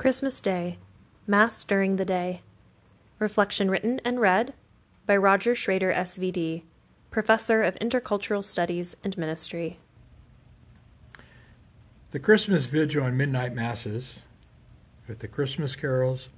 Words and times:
Christmas 0.00 0.40
Day, 0.40 0.78
Mass 1.26 1.62
during 1.62 1.96
the 1.96 2.06
Day. 2.06 2.40
Reflection 3.18 3.70
written 3.70 4.00
and 4.02 4.18
read 4.18 4.54
by 5.04 5.14
Roger 5.14 5.54
Schroeder, 5.54 5.92
SVD, 5.92 6.62
Professor 7.10 7.62
of 7.62 7.78
Intercultural 7.80 8.42
Studies 8.42 8.96
and 9.04 9.18
Ministry. 9.18 9.78
The 12.12 12.18
Christmas 12.18 12.64
Vigil 12.64 13.04
and 13.04 13.18
Midnight 13.18 13.52
Masses, 13.52 14.20
with 15.06 15.18
the 15.18 15.28
Christmas 15.28 15.76
carols, 15.76 16.30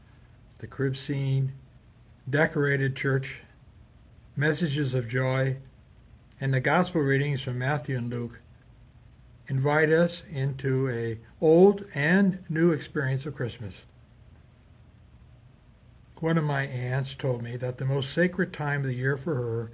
the 0.58 0.66
crib 0.66 0.96
scene, 0.96 1.52
decorated 2.28 2.96
church, 2.96 3.42
messages 4.34 4.92
of 4.92 5.08
joy, 5.08 5.58
and 6.40 6.52
the 6.52 6.60
gospel 6.60 7.00
readings 7.00 7.42
from 7.42 7.60
Matthew 7.60 7.96
and 7.96 8.10
Luke 8.10 8.41
invite 9.52 9.90
us 9.90 10.22
into 10.32 10.88
a 10.88 11.18
old 11.38 11.84
and 11.94 12.42
new 12.48 12.72
experience 12.72 13.26
of 13.26 13.34
Christmas. 13.34 13.84
One 16.20 16.38
of 16.38 16.44
my 16.44 16.62
aunts 16.62 17.14
told 17.14 17.42
me 17.42 17.58
that 17.58 17.76
the 17.76 17.84
most 17.84 18.14
sacred 18.14 18.54
time 18.54 18.80
of 18.80 18.86
the 18.86 18.94
year 18.94 19.14
for 19.14 19.34
her 19.34 19.70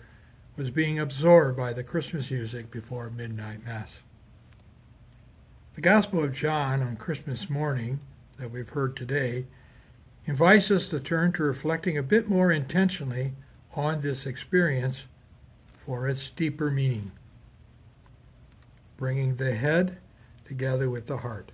was 0.56 0.70
being 0.70 0.98
absorbed 0.98 1.56
by 1.56 1.72
the 1.72 1.84
Christmas 1.84 2.28
music 2.28 2.72
before 2.72 3.08
midnight 3.08 3.64
mass. 3.64 4.02
The 5.74 5.80
Gospel 5.80 6.24
of 6.24 6.34
John 6.34 6.82
on 6.82 6.96
Christmas 6.96 7.48
morning 7.48 8.00
that 8.36 8.50
we've 8.50 8.70
heard 8.70 8.96
today 8.96 9.46
invites 10.24 10.72
us 10.72 10.88
to 10.88 10.98
turn 10.98 11.32
to 11.34 11.44
reflecting 11.44 11.96
a 11.96 12.02
bit 12.02 12.28
more 12.28 12.50
intentionally 12.50 13.34
on 13.76 14.00
this 14.00 14.26
experience 14.26 15.06
for 15.72 16.08
its 16.08 16.30
deeper 16.30 16.68
meaning 16.68 17.12
bringing 18.98 19.36
the 19.36 19.54
head 19.54 19.96
together 20.44 20.90
with 20.90 21.06
the 21.06 21.18
heart. 21.18 21.52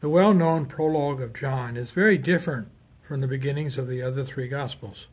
The 0.00 0.10
well 0.10 0.34
known 0.34 0.66
prologue 0.66 1.22
of 1.22 1.32
John 1.32 1.78
is 1.78 1.92
very 1.92 2.18
different 2.18 2.68
from 3.00 3.22
the 3.22 3.28
beginnings 3.28 3.78
of 3.78 3.88
the 3.88 4.02
other 4.02 4.24
three 4.24 4.48
Gospels. 4.48 5.06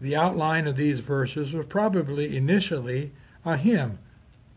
The 0.00 0.16
outline 0.16 0.66
of 0.66 0.76
these 0.76 1.00
verses 1.00 1.54
was 1.54 1.66
probably 1.66 2.36
initially 2.36 3.12
a 3.44 3.56
hymn 3.56 3.98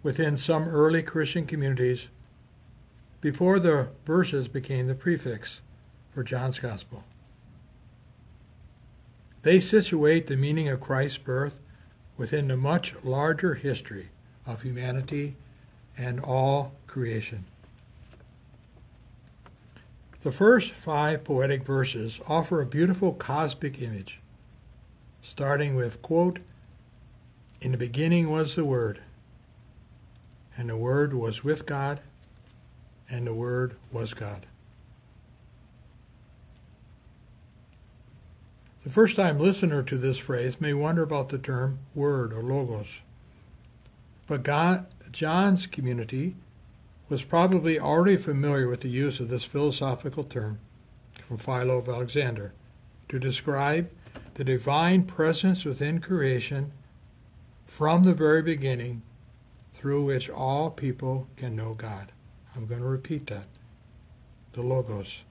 within 0.02 0.38
some 0.38 0.68
early 0.68 1.04
Christian 1.04 1.46
communities 1.46 2.10
before 3.22 3.60
the 3.60 3.90
verses 4.06 4.48
became 4.48 4.88
the 4.88 4.96
prefix 4.96 5.62
for 6.10 6.24
John's 6.24 6.60
Gospel. 6.60 7.04
They 9.44 9.60
situate 9.60 10.28
the 10.28 10.38
meaning 10.38 10.70
of 10.70 10.80
Christ's 10.80 11.18
birth 11.18 11.60
within 12.18 12.48
the 12.48 12.58
much 12.58 12.94
larger 13.04 13.56
history 13.56 14.10
of 14.46 14.62
humanity 14.62 15.36
and 15.98 16.20
all 16.20 16.74
creation. 16.88 17.46
The 20.22 20.32
first 20.32 20.74
five 20.74 21.24
poetic 21.24 21.66
verses 21.66 22.22
offer 22.28 22.62
a 22.62 22.66
beautiful 22.66 23.14
cosmic 23.14 23.82
image, 23.82 24.22
starting 25.22 25.76
with, 25.76 26.02
quote, 26.02 26.40
In 27.60 27.74
the 27.74 27.78
beginning 27.78 28.30
was 28.30 28.56
the 28.56 28.64
Word, 28.64 29.02
and 30.56 30.70
the 30.70 30.78
Word 30.78 31.14
was 31.14 31.44
with 31.44 31.66
God, 31.66 32.00
and 33.10 33.28
the 33.28 33.34
Word 33.34 33.76
was 33.92 34.14
God. 34.14 34.46
The 38.84 38.90
first 38.90 39.16
time 39.16 39.40
listener 39.40 39.82
to 39.82 39.98
this 39.98 40.18
phrase 40.18 40.60
may 40.60 40.74
wonder 40.74 41.04
about 41.04 41.30
the 41.30 41.38
term 41.38 41.80
word 41.96 42.34
or 42.34 42.44
logos. 42.44 43.02
But 44.28 44.44
God, 44.44 44.88
John's 45.10 45.68
community 45.68 46.36
was 47.08 47.24
probably 47.24 47.80
already 47.80 48.18
familiar 48.18 48.68
with 48.68 48.82
the 48.82 48.90
use 48.90 49.22
of 49.22 49.30
this 49.30 49.46
philosophical 49.46 50.26
term 50.26 50.60
from 51.26 51.38
Philo 51.38 51.78
of 51.78 51.88
Alexander 51.88 52.54
to 53.08 53.20
describe 53.20 53.90
the 54.34 54.44
divine 54.44 55.04
presence 55.04 55.64
within 55.64 56.02
creation 56.02 56.74
from 57.66 58.04
the 58.04 58.14
very 58.14 58.42
beginning 58.42 59.02
through 59.74 60.04
which 60.04 60.30
all 60.30 60.70
people 60.70 61.28
can 61.38 61.56
know 61.56 61.74
God. 61.74 62.12
I'm 62.54 62.66
going 62.66 62.82
to 62.82 62.88
repeat 62.88 63.28
that. 63.28 63.48
The 64.52 64.62
Logos. 64.62 65.24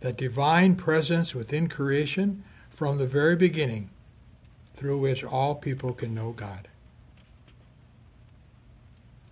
That 0.00 0.16
divine 0.16 0.76
presence 0.76 1.34
within 1.34 1.68
creation 1.68 2.42
from 2.70 2.96
the 2.96 3.06
very 3.06 3.36
beginning 3.36 3.90
through 4.72 4.98
which 4.98 5.22
all 5.22 5.54
people 5.54 5.92
can 5.92 6.14
know 6.14 6.32
God. 6.32 6.68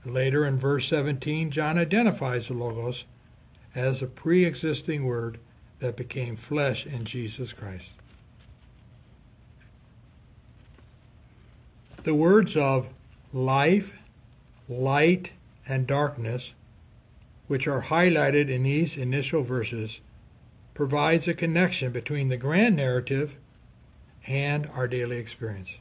Later 0.04 0.44
in 0.44 0.58
verse 0.58 0.88
17, 0.88 1.50
John 1.50 1.78
identifies 1.78 2.48
the 2.48 2.54
Logos 2.54 3.04
as 3.74 4.02
a 4.02 4.06
pre 4.06 4.44
existing 4.44 5.04
Word 5.04 5.38
that 5.78 5.96
became 5.96 6.36
flesh 6.36 6.86
in 6.86 7.04
Jesus 7.04 7.52
Christ. 7.52 7.92
The 12.02 12.14
words 12.14 12.56
of 12.56 12.92
life, 13.32 13.98
light, 14.68 15.32
and 15.68 15.86
darkness, 15.86 16.54
which 17.46 17.66
are 17.66 17.82
highlighted 17.82 18.48
in 18.48 18.62
these 18.62 18.96
initial 18.96 19.42
verses, 19.42 20.00
provides 20.78 21.26
a 21.26 21.34
connection 21.34 21.90
between 21.90 22.28
the 22.28 22.36
grand 22.36 22.76
narrative 22.76 23.36
and 24.28 24.64
our 24.76 24.86
daily 24.86 25.16
experience. 25.18 25.80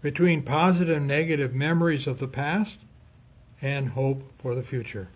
Between 0.00 0.42
positive 0.42 0.96
and 0.96 1.06
negative 1.06 1.54
memories 1.54 2.06
of 2.06 2.20
the 2.20 2.26
past 2.26 2.80
and 3.60 3.90
hope 3.90 4.22
for 4.38 4.54
the 4.54 4.62
future. 4.62 5.08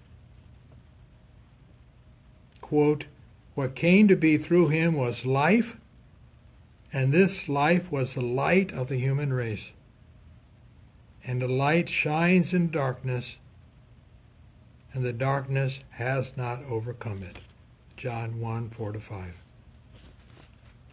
Quote, 2.61 3.07
What 3.55 3.75
came 3.75 4.09
to 4.09 4.17
be 4.17 4.37
through 4.37 4.69
him 4.69 4.93
was 4.93 5.25
life, 5.25 5.79
and 6.93 7.15
this 7.15 7.49
life 7.49 7.91
was 7.91 8.13
the 8.13 8.21
light 8.21 8.73
of 8.73 8.89
the 8.89 8.99
human 8.99 9.33
race. 9.33 9.73
And 11.25 11.41
the 11.41 11.49
light 11.49 11.89
shines 11.89 12.53
in 12.53 12.69
darkness, 12.69 13.39
and 14.93 15.03
the 15.03 15.15
darkness 15.15 15.83
has 15.93 16.37
not 16.37 16.63
overcome 16.65 17.23
it. 17.23 17.39
John 18.01 18.41
1 18.41 18.71
4 18.71 18.93
to 18.93 18.99
5. 18.99 19.43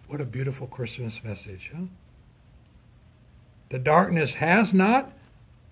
What 0.08 0.20
a 0.20 0.26
beautiful 0.26 0.68
Christmas 0.68 1.24
message, 1.24 1.72
huh? 1.74 1.84
The 3.70 3.80
darkness 3.80 4.34
has 4.34 4.74
not 4.74 5.14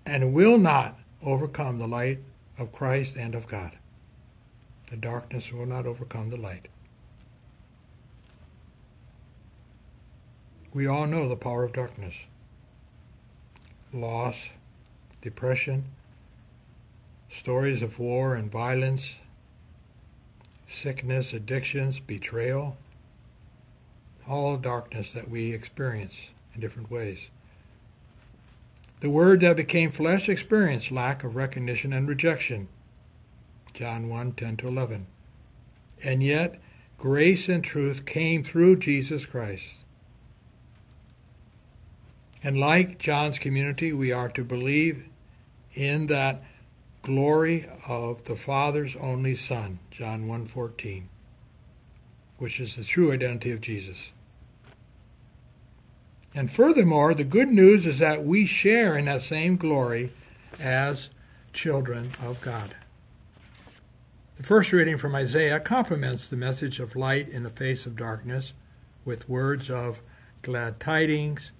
and 0.06 0.34
will 0.34 0.58
not 0.58 0.98
overcome 1.22 1.78
the 1.78 1.90
light 1.90 2.20
of 2.58 2.72
Christ 2.72 3.18
and 3.18 3.36
of 3.36 3.50
God. 3.50 3.74
The 4.90 4.96
darkness 4.96 5.52
will 5.52 5.66
not 5.66 5.86
overcome 5.86 6.30
the 6.30 6.38
light. 6.38 6.70
We 10.74 10.88
all 10.88 11.06
know 11.06 11.28
the 11.28 11.36
power 11.36 11.66
of 11.66 11.74
darkness 11.74 12.28
loss, 13.92 14.54
depression, 15.22 15.84
stories 17.28 17.84
of 17.84 18.00
war 18.00 18.36
and 18.36 18.50
violence, 18.50 19.18
sickness, 20.86 21.34
addictions, 21.34 22.00
betrayal, 22.00 22.78
all 24.30 24.56
darkness 24.56 25.14
that 25.14 25.28
we 25.28 25.52
experience 25.52 26.30
in 26.54 26.62
different 26.62 26.92
ways. 26.92 27.32
The 29.00 29.10
Word 29.10 29.42
that 29.42 29.58
became 29.58 29.90
flesh 29.90 30.30
experienced 30.30 30.92
lack 30.92 31.24
of 31.24 31.36
recognition 31.36 31.92
and 31.92 32.08
rejection. 32.08 32.68
John 33.74 34.10
1 34.10 34.34
10 34.34 34.58
to 34.58 34.68
11. 34.68 35.08
And 36.04 36.22
yet, 36.22 36.62
grace 37.00 37.50
and 37.50 37.64
truth 37.64 38.06
came 38.06 38.44
through 38.44 38.76
Jesus 38.76 39.26
Christ. 39.26 39.78
And 42.44 42.60
like 42.60 43.00
John's 43.00 43.40
community, 43.40 43.92
we 43.92 44.12
are 44.12 44.30
to 44.30 44.44
believe 44.44 45.10
in 45.74 46.06
that 46.08 46.44
glory 47.06 47.68
of 47.88 48.24
the 48.24 48.36
Father's 48.36 48.96
only 48.96 49.36
Son, 49.36 49.78
John 49.92 50.28
1:14, 50.28 51.08
which 52.38 52.60
is 52.60 52.76
the 52.76 52.84
true 52.84 53.12
identity 53.12 53.52
of 53.52 53.62
Jesus. 53.62 54.12
And 56.34 56.52
furthermore, 56.52 57.14
the 57.14 57.24
good 57.24 57.50
news 57.50 57.86
is 57.86 58.00
that 58.00 58.26
we 58.26 58.48
share 58.48 58.98
in 58.98 59.06
that 59.06 59.22
same 59.22 59.56
glory 59.56 60.10
as 60.60 61.10
children 61.54 62.10
of 62.22 62.42
God. 62.42 62.76
The 64.38 64.44
first 64.44 64.74
reading 64.74 64.98
from 64.98 65.16
Isaiah 65.16 65.60
complements 65.60 66.28
the 66.28 66.36
message 66.36 66.80
of 66.80 66.96
light 66.96 67.30
in 67.30 67.44
the 67.44 67.52
face 67.52 67.86
of 67.86 67.96
darkness 67.96 68.52
with 69.06 69.30
words 69.30 69.70
of 69.70 70.02
glad 70.42 70.80
tidings, 70.80 71.52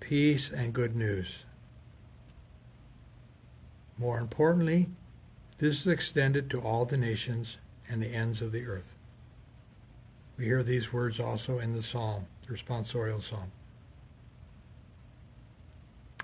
peace, 0.00 0.50
and 0.50 0.72
good 0.72 0.96
news. 0.96 1.44
More 3.98 4.18
importantly, 4.18 4.88
this 5.58 5.80
is 5.80 5.86
extended 5.86 6.50
to 6.50 6.60
all 6.60 6.84
the 6.84 6.96
nations 6.96 7.58
and 7.88 8.02
the 8.02 8.14
ends 8.14 8.40
of 8.40 8.52
the 8.52 8.66
earth. 8.66 8.94
We 10.36 10.46
hear 10.46 10.62
these 10.62 10.92
words 10.92 11.20
also 11.20 11.58
in 11.58 11.74
the 11.74 11.82
psalm, 11.82 12.26
the 12.46 12.54
responsorial 12.54 13.22
psalm. 13.22 13.52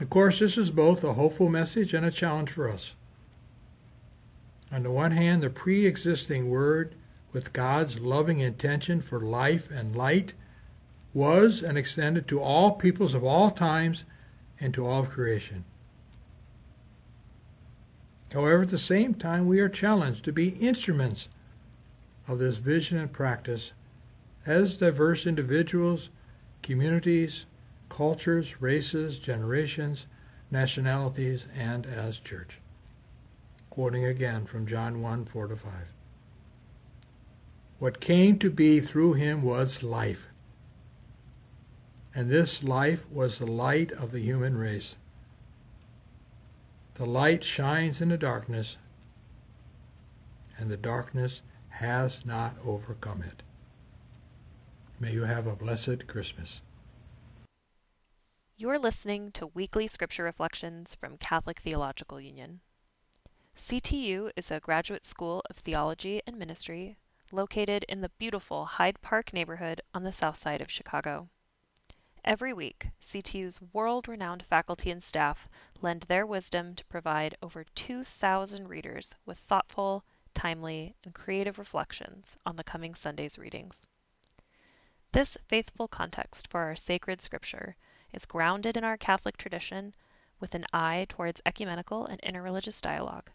Of 0.01 0.11
course, 0.11 0.39
this 0.39 0.57
is 0.57 0.71
both 0.71 1.05
a 1.05 1.13
hopeful 1.13 1.49
message 1.49 1.95
and 1.95 2.05
a 2.05 2.11
challenge 2.11 2.51
for 2.51 2.69
us. 2.69 2.95
On 4.73 4.83
the 4.83 4.91
one 4.91 5.13
hand, 5.13 5.43
the 5.43 5.51
pre 5.51 5.87
existing 5.87 6.49
Word, 6.49 6.95
with 7.33 7.53
God's 7.53 8.01
loving 8.01 8.41
intention 8.41 9.01
for 9.01 9.21
life 9.21 9.71
and 9.71 9.95
light, 9.95 10.35
was 11.13 11.63
and 11.63 11.77
extended 11.77 12.27
to 12.29 12.41
all 12.41 12.73
peoples 12.73 13.15
of 13.15 13.23
all 13.23 13.51
times 13.51 14.05
and 14.59 14.73
to 14.75 14.87
all 14.87 15.01
of 15.01 15.11
creation. 15.11 15.65
However, 18.33 18.63
at 18.63 18.69
the 18.69 18.79
same 18.79 19.15
time, 19.15 19.47
we 19.47 19.61
are 19.61 19.69
challenged 19.69 20.25
to 20.25 20.33
be 20.33 20.51
instruments 20.51 21.29
of 22.29 22.39
this 22.39 22.57
vision 22.57 22.99
and 22.99 23.13
practice 23.13 23.73
as 24.47 24.77
diverse 24.77 25.27
individuals, 25.27 26.11
communities, 26.63 27.47
cultures, 27.89 28.63
races, 28.63 29.19
generations, 29.19 30.07
nationalities, 30.51 31.47
and 31.55 31.87
as 31.87 32.19
church. 32.19 32.59
Quoting 33.69 34.05
again 34.05 34.47
from 34.47 34.67
John 34.67 35.03
1 35.03 35.25
4 35.25 35.49
to 35.49 35.57
5. 35.57 35.73
What 37.79 38.01
came 38.01 38.39
to 38.39 38.51
be 38.51 38.81
through 38.81 39.15
him 39.15 39.43
was 39.43 39.83
life. 39.83 40.29
And 42.15 42.29
this 42.29 42.63
life 42.63 43.11
was 43.11 43.39
the 43.39 43.47
light 43.47 43.91
of 43.93 44.13
the 44.13 44.21
human 44.21 44.57
race. 44.57 44.97
The 47.01 47.07
light 47.07 47.43
shines 47.43 48.03
in 48.03 48.11
the 48.11 48.19
darkness, 48.19 48.77
and 50.59 50.69
the 50.69 50.77
darkness 50.77 51.41
has 51.71 52.27
not 52.27 52.57
overcome 52.63 53.23
it. 53.23 53.43
May 55.01 55.13
you 55.13 55.23
have 55.23 55.47
a 55.47 55.57
blessed 55.57 56.07
Christmas. 56.07 56.61
You 58.59 58.69
are 58.69 58.79
listening 58.79 59.33
to 59.33 59.47
weekly 59.47 59.89
scripture 59.89 60.25
reflections 60.25 60.95
from 60.95 61.17
Catholic 61.17 61.61
Theological 61.61 62.21
Union. 62.21 62.61
CTU 63.57 64.31
is 64.37 64.51
a 64.51 64.61
graduate 64.61 65.07
school 65.07 65.43
of 65.49 65.57
theology 65.57 66.21
and 66.27 66.37
ministry 66.37 66.99
located 67.33 67.87
in 67.89 68.03
the 68.03 68.11
beautiful 68.19 68.67
Hyde 68.67 69.01
Park 69.01 69.33
neighborhood 69.33 69.81
on 69.95 70.05
the 70.05 70.13
south 70.13 70.37
side 70.37 70.61
of 70.61 70.71
Chicago. 70.71 71.31
Every 72.25 72.53
week, 72.53 72.89
CTU's 73.01 73.61
world 73.73 74.07
renowned 74.07 74.43
faculty 74.43 74.91
and 74.91 75.03
staff 75.03 75.49
lend 75.81 76.03
their 76.03 76.27
wisdom 76.27 76.75
to 76.75 76.85
provide 76.85 77.37
over 77.43 77.65
2,000 77.75 78.69
readers 78.69 79.15
with 79.25 79.39
thoughtful, 79.39 80.05
timely, 80.35 80.95
and 81.03 81.15
creative 81.15 81.59
reflections 81.59 82.37
on 82.45 82.57
the 82.57 82.65
coming 82.65 82.95
Sunday's 82.95 83.39
readings. 83.39 83.87
This 85.13 85.39
faithful 85.49 85.89
context 85.89 86.49
for 86.49 86.61
our 86.61 86.77
sacred 86.77 87.23
scripture 87.23 87.75
is 88.13 88.27
grounded 88.27 88.77
in 88.77 88.85
our 88.85 88.97
Catholic 88.97 89.37
tradition 89.37 89.95
with 90.39 90.55
an 90.55 90.67
eye 90.73 91.07
towards 91.09 91.43
ecumenical 91.47 92.07
and 92.07 92.21
interreligious 92.23 92.81
dialogue, 92.83 93.31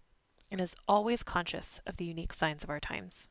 and 0.52 0.62
is 0.62 0.76
always 0.88 1.24
conscious 1.24 1.82
of 1.88 1.98
the 1.98 2.06
unique 2.06 2.34
signs 2.34 2.64
of 2.64 2.70
our 2.70 2.80
times. 2.80 3.30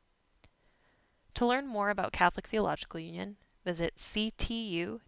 To 1.35 1.47
learn 1.47 1.67
more 1.67 1.91
about 1.91 2.12
Catholic 2.12 2.47
Theological 2.47 3.01
Union, 3.01 3.37
visit 3.65 3.97
ctu.edu. 3.97 5.01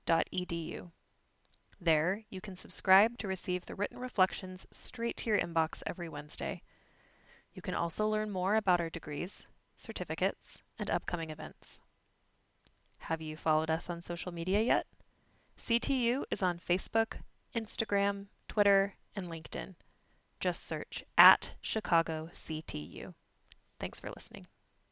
There, 1.81 2.25
you 2.31 2.41
can 2.41 2.57
subscribe 2.57 3.19
to 3.19 3.29
receive 3.29 3.67
the 3.67 3.75
written 3.75 3.99
reflections 3.99 4.67
straight 4.71 5.17
to 5.19 5.31
your 5.31 5.39
inbox 5.39 5.83
every 5.87 6.09
Wednesday. 6.09 6.63
You 7.53 7.63
can 7.63 7.75
also 7.75 8.09
learn 8.09 8.31
more 8.31 8.57
about 8.57 8.81
our 8.81 8.91
degrees, 8.91 9.47
certificates, 9.77 10.63
and 10.79 10.91
upcoming 10.91 11.31
events. 11.31 11.81
Have 12.99 13.21
you 13.21 13.37
followed 13.37 13.71
us 13.71 13.91
on 13.91 14.01
social 14.01 14.33
media 14.33 14.63
yet? 14.63 14.87
CTU 15.59 16.25
is 16.31 16.43
on 16.43 16.59
Facebook, 16.59 17.19
Instagram, 17.55 18.27
Twitter, 18.49 18.95
and 19.15 19.29
LinkedIn. 19.29 19.75
Just 20.41 20.67
search 20.67 21.05
at 21.17 21.53
Chicago 21.61 22.31
CTU. 22.35 23.15
Thanks 23.79 24.01
for 24.01 24.11
listening. 24.15 24.47